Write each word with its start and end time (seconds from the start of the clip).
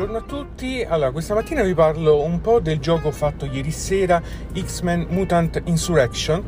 Buongiorno 0.00 0.24
a 0.24 0.26
tutti, 0.26 0.82
allora 0.82 1.10
questa 1.10 1.34
mattina 1.34 1.62
vi 1.62 1.74
parlo 1.74 2.22
un 2.22 2.40
po' 2.40 2.58
del 2.58 2.78
gioco 2.78 3.10
fatto 3.10 3.44
ieri 3.44 3.70
sera 3.70 4.22
X-Men 4.54 5.08
Mutant 5.10 5.60
Insurrection, 5.66 6.42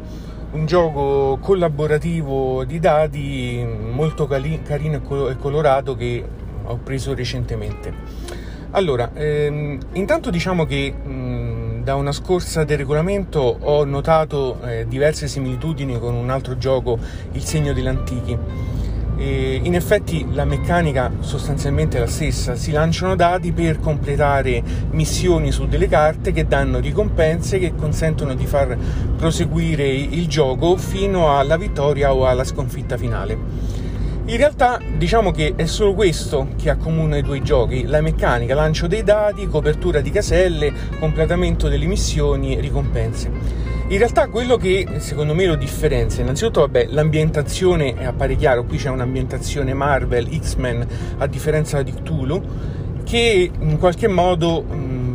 un 0.52 0.64
gioco 0.64 1.36
collaborativo 1.38 2.64
di 2.64 2.78
dati 2.78 3.62
molto 3.62 4.26
cali- 4.26 4.62
carino 4.62 5.02
e, 5.06 5.32
e 5.32 5.36
colorato 5.36 5.94
che 5.94 6.24
ho 6.64 6.76
preso 6.78 7.12
recentemente. 7.14 7.92
Allora, 8.70 9.10
ehm, 9.12 9.78
intanto 9.92 10.30
diciamo 10.30 10.64
che 10.64 10.90
mh, 10.90 11.82
da 11.82 11.94
una 11.94 12.12
scorsa 12.12 12.64
del 12.64 12.78
regolamento 12.78 13.58
ho 13.60 13.84
notato 13.84 14.62
eh, 14.62 14.86
diverse 14.88 15.28
similitudini 15.28 15.98
con 15.98 16.14
un 16.14 16.30
altro 16.30 16.56
gioco, 16.56 16.98
Il 17.32 17.44
segno 17.44 17.74
degli 17.74 17.86
antichi 17.86 18.38
e 19.22 19.60
in 19.62 19.76
effetti 19.76 20.26
la 20.32 20.44
meccanica 20.44 21.12
sostanzialmente 21.20 21.96
è 21.96 22.00
la 22.00 22.08
stessa, 22.08 22.56
si 22.56 22.72
lanciano 22.72 23.14
dati 23.14 23.52
per 23.52 23.78
completare 23.78 24.60
missioni 24.90 25.52
su 25.52 25.68
delle 25.68 25.86
carte 25.86 26.32
che 26.32 26.48
danno 26.48 26.80
ricompense 26.80 27.60
che 27.60 27.72
consentono 27.76 28.34
di 28.34 28.46
far 28.46 28.76
proseguire 29.16 29.86
il 29.86 30.26
gioco 30.26 30.76
fino 30.76 31.38
alla 31.38 31.56
vittoria 31.56 32.12
o 32.12 32.26
alla 32.26 32.42
sconfitta 32.42 32.96
finale. 32.96 33.70
In 34.24 34.36
realtà 34.36 34.80
diciamo 34.96 35.30
che 35.30 35.54
è 35.54 35.66
solo 35.66 35.94
questo 35.94 36.48
che 36.56 36.70
accomuna 36.70 37.16
i 37.16 37.22
due 37.22 37.42
giochi, 37.42 37.86
la 37.86 38.00
meccanica, 38.00 38.54
lancio 38.56 38.88
dei 38.88 39.04
dati, 39.04 39.46
copertura 39.46 40.00
di 40.00 40.10
caselle, 40.10 40.72
completamento 40.98 41.68
delle 41.68 41.86
missioni, 41.86 42.60
ricompense. 42.60 43.71
In 43.92 43.98
realtà 43.98 44.28
quello 44.28 44.56
che 44.56 44.86
secondo 45.00 45.34
me 45.34 45.44
lo 45.44 45.54
differenzia, 45.54 46.22
innanzitutto 46.22 46.60
vabbè, 46.60 46.86
l'ambientazione 46.92 48.06
appare 48.06 48.36
chiaro, 48.36 48.64
qui 48.64 48.78
c'è 48.78 48.88
un'ambientazione 48.88 49.74
Marvel, 49.74 50.30
X-Men, 50.34 50.86
a 51.18 51.26
differenza 51.26 51.82
di 51.82 51.92
Cthulhu, 51.92 52.42
che 53.04 53.50
in 53.54 53.78
qualche 53.78 54.08
modo, 54.08 54.64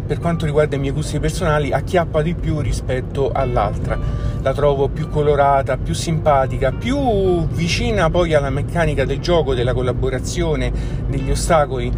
per 0.06 0.20
quanto 0.20 0.46
riguarda 0.46 0.76
i 0.76 0.80
miei 0.80 0.94
gusti 0.94 1.20
personali, 1.20 1.72
acchiappa 1.72 2.22
di 2.22 2.36
più 2.36 2.60
rispetto 2.60 3.32
all'altra. 3.32 3.98
La 4.44 4.54
trovo 4.54 4.90
più 4.90 5.10
colorata, 5.10 5.78
più 5.78 5.96
simpatica, 5.96 6.72
più 6.72 7.48
vicina 7.48 8.12
poi 8.12 8.36
alla 8.36 8.52
meccanica 8.52 9.06
del 9.06 9.18
gioco, 9.18 9.56
della 9.56 9.74
collaborazione, 9.74 10.72
degli 11.08 11.32
ostacoli 11.32 11.92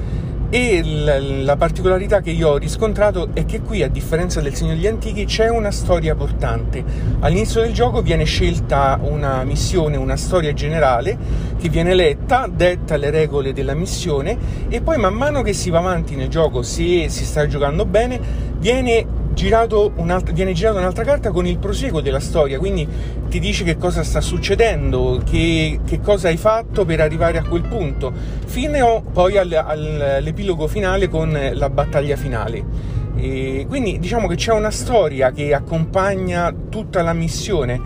e 0.50 0.82
la 1.44 1.56
particolarità 1.58 2.22
che 2.22 2.32
io 2.32 2.50
ho 2.50 2.58
riscontrato 2.58 3.30
è 3.34 3.46
che 3.46 3.62
qui, 3.62 3.84
a 3.84 3.88
differenza 3.88 4.42
del 4.42 4.56
Segno 4.56 4.74
degli 4.74 4.88
Antichi, 4.88 5.26
c'è 5.26 5.48
una 5.50 5.70
storia 5.70 6.16
portante. 6.16 6.84
All'inizio 7.20 7.62
del 7.62 7.72
gioco 7.72 8.02
viene 8.02 8.24
scelta 8.24 9.00
una 9.02 9.44
missione, 9.44 9.98
una 9.98 10.18
storia 10.18 10.52
generale 10.54 11.18
che 11.60 11.70
viene 11.70 11.94
letta, 11.94 12.50
detta 12.52 12.98
le 12.98 13.12
regole 13.12 13.54
della 13.54 13.76
missione 13.76 14.38
e 14.70 14.82
poi 14.82 14.98
man 14.98 15.14
mano 15.14 15.44
che 15.44 15.54
si 15.54 15.70
va 15.70 15.80
avanti 15.80 16.16
nel 16.16 16.30
gioco, 16.30 16.64
se 16.64 17.10
si 17.10 17.26
sta 17.26 17.46
giocando 17.46 17.86
bene, 17.86 18.20
viene 18.58 19.06
girato 19.40 19.94
viene 20.34 20.52
girata 20.52 20.80
un'altra 20.80 21.06
carta 21.06 21.32
con 21.32 21.46
il 21.46 21.60
proseguo 21.60 22.02
della 22.02 22.20
storia, 22.20 22.60
quindi 22.60 22.86
ti 23.30 23.40
dice 23.40 23.64
che 23.64 23.78
cosa 23.78 24.04
sta 24.04 24.20
succedendo, 24.20 25.22
che, 25.24 25.80
che 25.86 26.02
cosa 26.02 26.28
hai 26.28 26.36
fatto 26.36 26.84
per 26.84 27.00
arrivare 27.00 27.38
a 27.38 27.44
quel 27.44 27.62
punto, 27.62 28.12
fino 28.46 29.02
poi 29.14 29.38
al, 29.38 29.54
all'epilogo 29.54 30.68
finale 30.68 31.08
con 31.08 31.40
la 31.54 31.70
battaglia 31.70 32.18
finale. 32.18 32.98
E 33.16 33.66
quindi 33.70 33.98
diciamo 33.98 34.28
che 34.28 34.36
c'è 34.36 34.52
una 34.52 34.72
storia 34.72 35.32
che 35.32 35.54
accompagna 35.54 36.54
tutta 36.70 37.02
la 37.02 37.14
missione 37.14 37.80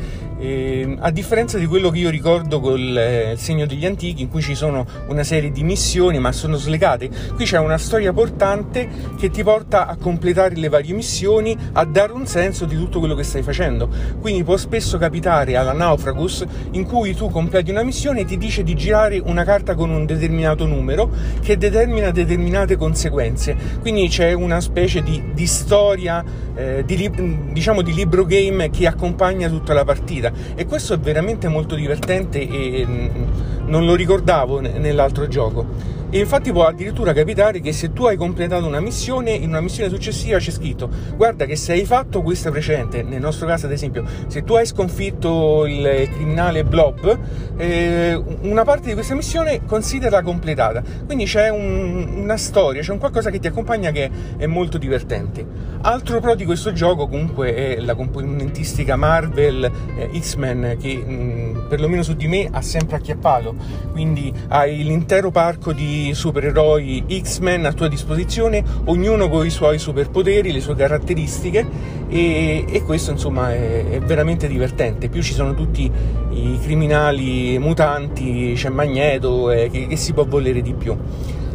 eh, 0.44 0.98
a 1.00 1.10
differenza 1.10 1.58
di 1.58 1.66
quello 1.66 1.90
che 1.90 2.00
io 2.00 2.10
ricordo 2.10 2.60
col 2.60 2.98
eh, 2.98 3.36
segno 3.38 3.66
degli 3.66 3.86
antichi, 3.86 4.24
in 4.24 4.30
cui 4.30 4.42
ci 4.42 4.56
sono 4.56 4.86
una 5.08 5.24
serie 5.24 5.52
di 5.52 5.64
missioni, 5.64 6.20
ma 6.20 6.34
sono 6.34 6.58
slegate, 6.58 7.10
qui 7.34 7.46
c'è 7.46 7.58
una 7.60 7.78
storia 7.78 8.12
portante 8.12 8.90
che 9.18 9.30
ti 9.30 9.42
porta 9.42 9.88
a 9.88 9.96
completare 9.96 10.56
le 10.56 10.68
varie 10.68 10.94
missioni, 10.94 11.58
a 11.72 11.86
dare 11.86 12.12
un 12.12 12.28
senso 12.28 12.66
di 12.66 12.76
tutto 12.76 13.00
quello 13.00 13.16
che 13.16 13.24
stai 13.24 13.42
facendo. 13.42 13.88
Quindi 14.20 14.44
può 14.44 14.58
spesso 14.58 14.98
capitare 14.98 15.56
alla 15.56 15.72
Naufragus 15.72 16.46
in 16.72 16.86
cui 16.86 17.16
tu 17.16 17.30
completi 17.30 17.72
una 17.72 17.84
missione 17.84 18.22
e 18.22 18.26
ti 18.26 18.38
dice 18.38 18.64
di 18.64 18.76
girare 18.76 19.22
una 19.24 19.46
carta 19.46 19.76
con 19.76 19.90
un 19.92 20.06
determinato 20.06 20.66
numero 20.66 21.10
che 21.42 21.58
determina 21.58 22.12
determinate 22.12 22.76
conseguenze. 22.76 23.56
Quindi 23.80 24.10
c'è 24.10 24.34
una 24.34 24.60
specie 24.60 25.02
di, 25.02 25.32
di 25.34 25.48
storia, 25.48 26.22
eh, 26.54 26.84
di, 26.86 27.50
diciamo 27.54 27.82
di 27.82 27.94
libro 27.94 28.26
game 28.26 28.70
che 28.70 28.88
accompagna 28.88 29.48
tutta 29.48 29.74
la 29.74 29.86
partita 29.86 30.32
e 30.56 30.66
questo 30.66 30.94
è 30.94 31.00
veramente 31.00 31.48
molto 31.48 31.76
divertente 31.76 32.40
e 32.40 32.86
mm, 32.86 33.68
non 33.68 33.86
lo 33.86 33.96
ricordavo 33.96 34.60
nell'altro 34.60 35.28
gioco. 35.28 35.66
E 36.14 36.20
infatti 36.20 36.52
può 36.52 36.68
addirittura 36.68 37.12
capitare 37.12 37.60
che 37.60 37.74
se 37.74 37.92
tu 37.92 38.06
hai 38.06 38.16
completato 38.16 38.68
una 38.68 38.80
missione, 38.80 39.32
in 39.32 39.50
una 39.50 39.62
missione 39.62 39.90
successiva 39.90 40.38
c'è 40.38 40.52
scritto 40.52 40.88
guarda 41.16 41.46
che 41.46 41.56
se 41.56 41.72
hai 41.72 41.86
fatto 41.86 42.22
questa 42.22 42.52
precedente, 42.52 43.02
nel 43.02 43.20
nostro 43.20 43.48
caso 43.48 43.66
ad 43.66 43.72
esempio, 43.72 44.06
se 44.28 44.44
tu 44.44 44.54
hai 44.54 44.68
sconfitto 44.68 45.66
il 45.66 46.08
criminale 46.14 46.64
Blob, 46.64 47.18
eh, 47.58 48.14
una 48.42 48.64
parte 48.64 48.90
di 48.90 48.94
questa 48.94 49.16
missione 49.16 49.66
considera 49.66 50.22
completata. 50.22 50.84
Quindi 51.04 51.26
c'è 51.26 51.50
un, 51.50 52.08
una 52.16 52.38
storia, 52.38 52.84
c'è 52.84 52.92
un 52.92 53.00
qualcosa 53.00 53.32
che 53.32 53.40
ti 53.40 53.48
accompagna 53.48 53.90
che 53.90 54.12
è 54.38 54.46
molto 54.46 54.78
divertente. 54.78 55.72
Altro 55.82 56.20
pro 56.20 56.36
di 56.36 56.46
questo 56.46 56.74
gioco 56.74 57.08
comunque 57.08 57.56
è 57.56 57.80
la 57.80 57.96
componentistica 57.96 58.96
Marvel 58.96 59.64
eh, 59.98 60.20
X-Men 60.20 60.78
che 60.80 60.96
mh, 60.96 61.12
mm, 61.12 61.68
perlomeno 61.68 62.04
su 62.04 62.14
di 62.14 62.28
me 62.28 62.48
ha 62.52 62.62
sempre 62.62 62.98
acchiappato. 62.98 63.56
Quindi 63.92 64.32
hai 64.50 64.84
l'intero 64.84 65.32
parco 65.32 65.74
di 65.74 66.03
supereroi 66.12 67.06
X-Men 67.22 67.66
a 67.66 67.74
tua 67.74 67.88
disposizione, 67.88 68.64
ognuno 68.86 69.30
con 69.30 69.46
i 69.46 69.50
suoi 69.50 69.80
superpoteri, 69.80 70.52
le 70.52 70.60
sue 70.60 70.76
caratteristiche 70.76 71.66
e, 72.10 72.66
e 72.68 72.82
questo 72.84 73.12
insomma 73.12 73.54
è, 73.54 73.90
è, 73.92 74.00
veramente 74.02 74.48
divertente. 74.48 75.08
Più 75.08 75.22
ci 75.22 75.34
sono 75.34 75.54
tutti 75.54 75.90
i 76.32 76.60
criminali 76.62 77.58
mutanti, 77.60 78.54
c'è 78.56 78.70
Magneto 78.70 79.52
eh, 79.52 79.70
che, 79.72 79.88
che, 79.88 79.96
si 79.96 80.14
può 80.14 80.26
volere 80.26 80.62
di 80.62 80.74
più. 80.74 80.98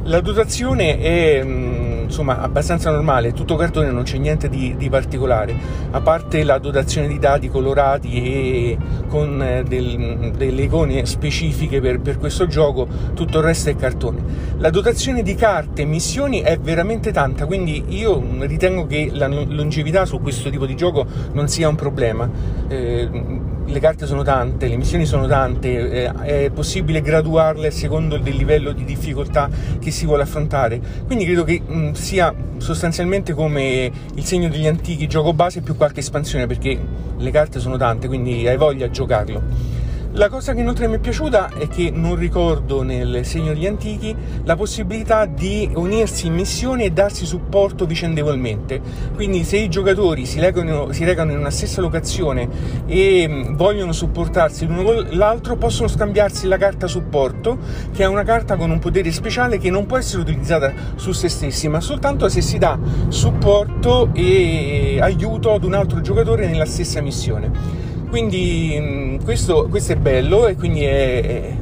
La 0.04 0.20
dotazione 0.20 0.98
è... 0.98 1.42
Mh, 1.42 1.50
mm, 1.50 1.87
insomma 2.08 2.40
abbastanza 2.40 2.90
normale, 2.90 3.32
tutto 3.32 3.54
cartone, 3.54 3.90
non 3.90 4.02
c'è 4.02 4.16
niente 4.16 4.48
di, 4.48 4.74
di, 4.76 4.88
particolare, 4.88 5.54
a 5.90 6.00
parte 6.00 6.42
la 6.42 6.58
dotazione 6.58 7.06
di 7.06 7.18
dati 7.18 7.48
colorati 7.48 8.10
e 8.10 8.78
con 9.06 9.40
eh, 9.42 9.62
del, 9.62 10.32
delle 10.36 10.62
icone 10.62 11.04
specifiche 11.06 11.80
per, 11.80 12.00
per, 12.00 12.18
questo 12.18 12.46
gioco, 12.46 12.88
tutto 13.14 13.38
il 13.38 13.44
resto 13.44 13.70
è 13.70 13.76
cartone. 13.76 14.22
La 14.56 14.70
dotazione 14.70 15.22
di 15.22 15.34
carte 15.34 15.82
e 15.82 15.84
missioni 15.84 16.40
è 16.40 16.58
veramente 16.58 17.12
tanta, 17.12 17.46
quindi 17.46 17.84
io 17.88 18.22
ritengo 18.40 18.86
che 18.86 19.10
la 19.12 19.28
longevità 19.28 20.06
su 20.06 20.20
questo 20.20 20.50
tipo 20.50 20.66
di 20.66 20.74
gioco 20.74 21.06
non 21.32 21.46
sia 21.48 21.68
un 21.68 21.76
problema. 21.76 22.28
Eh, 22.68 23.56
le 23.68 23.80
carte 23.80 24.06
sono 24.06 24.22
tante, 24.22 24.66
le 24.66 24.76
missioni 24.76 25.04
sono 25.04 25.26
tante, 25.26 26.06
eh, 26.06 26.44
è 26.46 26.50
possibile 26.50 27.00
graduarle 27.00 27.70
secondo 27.70 28.16
il 28.16 28.22
livello 28.22 28.72
di 28.72 28.84
difficoltà 28.84 29.48
che 29.78 29.90
si 29.90 30.06
vuole 30.06 30.22
affrontare. 30.22 30.80
Quindi 31.06 31.24
credo 31.24 31.44
che 31.44 31.60
mh, 31.64 31.92
sia 31.92 32.34
sostanzialmente 32.56 33.34
come 33.34 33.90
il 34.14 34.24
segno 34.24 34.48
degli 34.48 34.66
antichi 34.66 35.06
gioco 35.06 35.32
base 35.32 35.60
più 35.60 35.76
qualche 35.76 36.00
espansione 36.00 36.46
perché 36.46 36.78
le 37.16 37.30
carte 37.30 37.60
sono 37.60 37.76
tante, 37.76 38.06
quindi 38.06 38.46
hai 38.48 38.56
voglia 38.56 38.86
di 38.86 38.92
giocarlo. 38.92 39.42
La 40.18 40.28
cosa 40.28 40.52
che 40.52 40.62
inoltre 40.62 40.88
mi 40.88 40.96
è 40.96 40.98
piaciuta 40.98 41.50
è 41.56 41.68
che 41.68 41.92
non 41.94 42.16
ricordo 42.16 42.82
nel 42.82 43.24
segno 43.24 43.52
degli 43.52 43.68
antichi 43.68 44.12
la 44.42 44.56
possibilità 44.56 45.26
di 45.26 45.70
unirsi 45.72 46.26
in 46.26 46.34
missione 46.34 46.82
e 46.82 46.90
darsi 46.90 47.24
supporto 47.24 47.86
vicendevolmente. 47.86 48.80
Quindi 49.14 49.44
se 49.44 49.58
i 49.58 49.68
giocatori 49.68 50.26
si, 50.26 50.40
legano, 50.40 50.90
si 50.90 51.04
recano 51.04 51.30
in 51.30 51.38
una 51.38 51.50
stessa 51.50 51.80
locazione 51.80 52.48
e 52.86 53.26
mm, 53.28 53.54
vogliono 53.54 53.92
supportarsi 53.92 54.66
l'uno 54.66 54.82
con 54.82 55.06
l'altro, 55.10 55.54
possono 55.54 55.86
scambiarsi 55.86 56.48
la 56.48 56.56
carta 56.56 56.88
supporto, 56.88 57.56
che 57.92 58.02
è 58.02 58.06
una 58.06 58.24
carta 58.24 58.56
con 58.56 58.72
un 58.72 58.80
potere 58.80 59.12
speciale 59.12 59.58
che 59.58 59.70
non 59.70 59.86
può 59.86 59.98
essere 59.98 60.22
utilizzata 60.22 60.72
su 60.96 61.12
se 61.12 61.28
stessi, 61.28 61.68
ma 61.68 61.80
soltanto 61.80 62.28
se 62.28 62.40
si 62.40 62.58
dà 62.58 62.76
supporto 63.06 64.10
e 64.14 64.98
aiuto 65.00 65.52
ad 65.52 65.62
un 65.62 65.74
altro 65.74 66.00
giocatore 66.00 66.48
nella 66.48 66.66
stessa 66.66 67.00
missione. 67.00 67.87
Quindi 68.08 68.76
mm, 68.80 69.16
questo, 69.24 69.66
questo, 69.68 69.92
è 69.92 69.96
bello 69.96 70.46
e 70.46 70.54
quindi 70.54 70.82
è, 70.84 71.54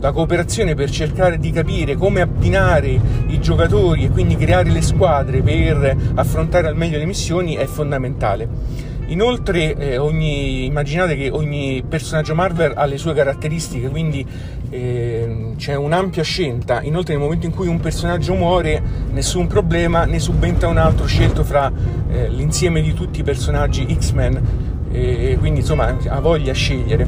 la 0.00 0.12
cooperazione 0.12 0.74
per 0.74 0.90
cercare 0.90 1.38
di 1.38 1.50
capire 1.50 1.96
come 1.96 2.20
abbinare 2.20 3.00
i 3.26 3.40
giocatori 3.40 4.04
e 4.04 4.10
quindi 4.10 4.36
creare 4.36 4.70
le 4.70 4.82
squadre 4.82 5.40
per 5.42 5.96
affrontare 6.14 6.68
al 6.68 6.76
meglio 6.76 6.98
le 6.98 7.06
missioni 7.06 7.54
è 7.54 7.64
fondamentale. 7.64 8.86
Inoltre, 9.08 9.74
eh, 9.74 9.96
ogni, 9.96 10.66
immaginate 10.66 11.16
che 11.16 11.30
ogni 11.30 11.82
personaggio 11.88 12.34
Marvel 12.34 12.74
ha 12.76 12.84
le 12.84 12.98
sue 12.98 13.14
caratteristiche, 13.14 13.88
quindi 13.88 14.24
eh, 14.68 15.54
c'è 15.56 15.74
un'ampia 15.74 16.22
scelta. 16.22 16.82
Inoltre, 16.82 17.14
nel 17.14 17.22
momento 17.22 17.46
in 17.46 17.54
cui 17.54 17.68
un 17.68 17.80
personaggio 17.80 18.34
muore, 18.34 18.82
nessun 19.10 19.46
problema, 19.46 20.04
ne 20.04 20.18
subentra 20.18 20.68
un 20.68 20.76
altro 20.76 21.06
scelto 21.06 21.42
fra 21.42 21.72
eh, 22.10 22.28
l'insieme 22.28 22.82
di 22.82 22.92
tutti 22.92 23.20
i 23.20 23.22
personaggi 23.22 23.86
X-Men 23.98 24.76
e 24.90 25.36
quindi 25.38 25.60
insomma 25.60 25.96
ha 26.08 26.20
voglia 26.20 26.52
a 26.52 26.54
scegliere. 26.54 27.06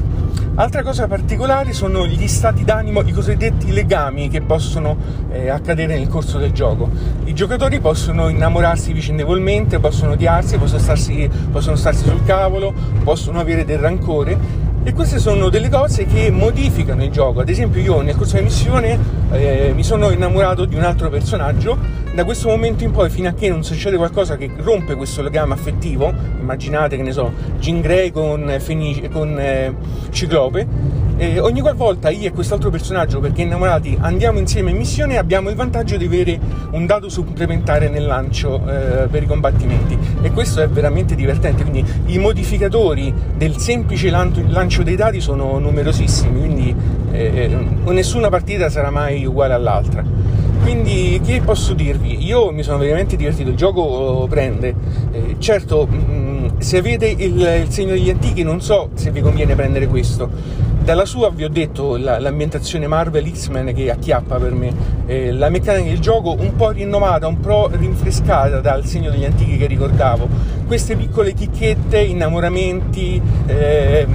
Altra 0.55 0.83
cosa 0.83 1.07
particolare 1.07 1.71
sono 1.71 2.05
gli 2.05 2.27
stati 2.27 2.63
d'animo, 2.63 3.01
i 3.01 3.11
cosiddetti 3.13 3.71
legami 3.71 4.27
che 4.27 4.41
possono 4.41 4.97
eh, 5.31 5.49
accadere 5.49 5.97
nel 5.97 6.09
corso 6.09 6.37
del 6.37 6.51
gioco. 6.51 6.89
I 7.23 7.33
giocatori 7.33 7.79
possono 7.79 8.27
innamorarsi 8.27 8.91
vicendevolmente, 8.91 9.79
possono 9.79 10.11
odiarsi, 10.11 10.57
possono 10.57 10.79
starsi, 10.79 11.29
possono 11.51 11.77
starsi 11.77 12.03
sul 12.03 12.23
cavolo, 12.25 12.73
possono 13.03 13.39
avere 13.39 13.63
del 13.63 13.79
rancore 13.79 14.37
e 14.83 14.93
queste 14.93 15.19
sono 15.19 15.49
delle 15.49 15.69
cose 15.69 16.05
che 16.05 16.29
modificano 16.31 17.03
il 17.03 17.11
gioco. 17.11 17.39
Ad 17.39 17.49
esempio, 17.49 17.81
io 17.81 18.01
nel 18.01 18.15
corso 18.15 18.33
della 18.33 18.45
missione 18.45 18.99
eh, 19.31 19.71
mi 19.73 19.83
sono 19.83 20.09
innamorato 20.11 20.65
di 20.65 20.75
un 20.75 20.83
altro 20.83 21.09
personaggio. 21.09 21.77
Da 22.13 22.25
questo 22.25 22.49
momento 22.49 22.83
in 22.83 22.91
poi, 22.91 23.09
fino 23.09 23.29
a 23.29 23.33
che 23.33 23.49
non 23.49 23.63
succede 23.63 23.95
qualcosa 23.95 24.35
che 24.35 24.49
rompe 24.57 24.95
questo 24.95 25.21
legame 25.21 25.53
affettivo, 25.53 26.13
immaginate 26.39 26.97
che 26.97 27.03
ne 27.03 27.13
so, 27.13 27.31
Jean 27.59 27.79
Grey 27.79 28.11
con, 28.11 28.53
Fenice, 28.59 29.09
con 29.09 29.39
eh, 29.39 29.73
Ciclope, 30.09 30.67
eh, 31.21 31.39
ogni 31.39 31.61
qualvolta 31.61 32.09
io 32.09 32.27
e 32.27 32.31
quest'altro 32.31 32.69
personaggio, 32.69 33.19
perché 33.19 33.43
innamorati, 33.43 33.95
andiamo 34.01 34.39
insieme 34.39 34.71
in 34.71 34.77
missione, 34.77 35.17
abbiamo 35.17 35.49
il 35.49 35.55
vantaggio 35.55 35.95
di 35.95 36.05
avere 36.05 36.39
un 36.71 36.85
dato 36.85 37.09
supplementare 37.09 37.89
nel 37.89 38.05
lancio 38.05 38.61
eh, 38.67 39.07
per 39.07 39.23
i 39.23 39.27
combattimenti. 39.27 39.97
E 40.21 40.31
questo 40.31 40.61
è 40.61 40.67
veramente 40.67 41.15
divertente. 41.15 41.61
Quindi 41.61 41.85
i 42.07 42.17
modificatori 42.17 43.13
del 43.37 43.57
semplice 43.57 44.09
lancio 44.09 44.83
dei 44.83 44.95
dati 44.95 45.21
sono 45.21 45.59
numerosissimi, 45.59 46.39
quindi 46.39 46.75
eh, 47.11 47.51
eh, 47.85 47.91
nessuna 47.91 48.29
partita 48.29 48.69
sarà 48.69 48.89
mai 48.89 49.20
uguale 49.25 49.53
all'altra. 49.53 50.03
Quindi 50.61 51.19
che 51.23 51.41
posso 51.41 51.73
dirvi? 51.73 52.23
Io 52.23 52.51
mi 52.51 52.63
sono 52.63 52.77
veramente 52.77 53.15
divertito, 53.15 53.49
il 53.49 53.55
gioco 53.55 54.27
prende. 54.29 54.75
Eh, 55.11 55.35
certo, 55.39 55.87
mh, 55.87 55.95
mm, 55.95 56.47
se 56.59 56.77
avete 56.77 57.07
il, 57.07 57.39
il 57.39 57.69
segno 57.69 57.93
degli 57.93 58.09
antichi 58.09 58.43
non 58.43 58.61
so 58.61 58.89
se 58.93 59.11
vi 59.11 59.21
conviene 59.21 59.55
prendere 59.55 59.87
questo 59.87 60.69
dalla 60.83 61.05
sua 61.05 61.29
vi 61.29 61.43
ho 61.43 61.49
detto 61.49 61.95
la, 61.95 62.19
l'ambientazione 62.19 62.87
Marvel 62.87 63.31
X-Men 63.31 63.73
che 63.73 63.91
acchiappa 63.91 64.37
per 64.37 64.53
me, 64.53 64.73
eh, 65.05 65.31
la 65.31 65.49
meccanica 65.49 65.89
del 65.89 65.99
gioco 65.99 66.35
un 66.37 66.55
po' 66.55 66.71
rinnovata, 66.71 67.27
un 67.27 67.39
po' 67.39 67.69
rinfrescata 67.71 68.59
dal 68.61 68.85
segno 68.85 69.11
degli 69.11 69.25
antichi 69.25 69.57
che 69.57 69.67
ricordavo, 69.67 70.27
queste 70.65 70.95
piccole 70.95 71.33
chicchette, 71.33 71.99
innamoramenti, 71.99 73.21
eh, 73.45 74.07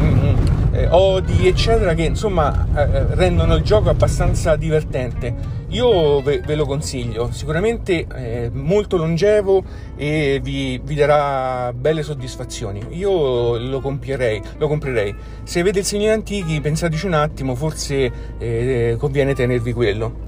eh, 0.76 0.88
odi, 0.90 1.48
eccetera, 1.48 1.94
che 1.94 2.02
insomma 2.02 2.66
eh, 2.74 3.14
rendono 3.14 3.54
il 3.54 3.62
gioco 3.62 3.88
abbastanza 3.88 4.56
divertente. 4.56 5.54
Io 5.68 6.22
ve, 6.22 6.42
ve 6.44 6.54
lo 6.54 6.64
consiglio, 6.64 7.30
sicuramente 7.32 8.06
è 8.06 8.48
molto 8.52 8.96
longevo 8.96 9.64
e 9.96 10.38
vi, 10.42 10.80
vi, 10.84 10.94
darà 10.94 11.72
belle 11.72 12.02
soddisfazioni. 12.02 12.80
Io 12.90 13.58
lo 13.58 13.80
comprerei, 13.80 14.40
lo 14.58 14.68
comprerei. 14.68 15.14
Se 15.42 15.60
avete 15.60 15.80
il 15.80 15.84
segno 15.84 16.12
antichi, 16.12 16.60
pensateci 16.60 17.06
un 17.06 17.14
attimo, 17.14 17.54
forse 17.54 18.12
eh, 18.38 18.96
conviene 18.98 19.34
tenervi 19.34 19.72
quello. 19.72 20.25